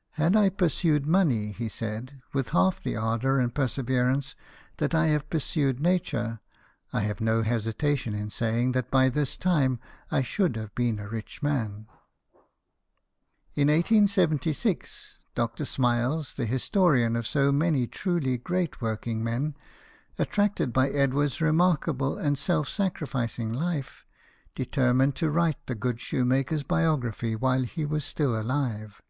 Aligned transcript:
"Had 0.20 0.36
I 0.36 0.50
pursued 0.50 1.06
money," 1.06 1.52
he 1.52 1.66
said," 1.70 2.20
with 2.34 2.50
half 2.50 2.82
the 2.82 2.96
ardour 2.96 3.38
and 3.38 3.54
per 3.54 3.66
severance 3.66 4.36
that 4.76 4.94
I 4.94 5.06
have 5.06 5.30
pursued 5.30 5.80
nature, 5.80 6.40
I 6.92 7.00
have 7.00 7.22
no 7.22 7.40
hesitation 7.40 8.14
in 8.14 8.28
saying 8.28 8.72
that 8.72 8.90
by 8.90 9.08
this 9.08 9.38
time 9.38 9.80
I 10.10 10.20
should 10.20 10.54
have 10.56 10.74
been 10.74 10.98
a 10.98 11.08
rich 11.08 11.42
man." 11.42 11.86
In 13.54 13.68
1876, 13.68 15.16
Dr. 15.34 15.64
Smiles, 15.64 16.34
the 16.34 16.44
historian 16.44 17.16
of 17.16 17.26
so 17.26 17.50
many 17.50 17.86
truly 17.86 18.36
great 18.36 18.82
working 18.82 19.24
men, 19.24 19.56
attracted 20.18 20.74
by 20.74 20.90
Edward's 20.90 21.40
remarkable 21.40 22.18
and 22.18 22.38
self 22.38 22.68
sacrificing 22.68 23.50
life, 23.50 24.04
determined 24.54 25.16
to 25.16 25.30
write 25.30 25.66
the 25.66 25.74
good 25.74 26.00
shoemaker's 26.02 26.64
biography 26.64 27.34
while 27.34 27.62
he 27.62 27.86
was 27.86 28.04
still 28.04 28.38
alive. 28.38 29.00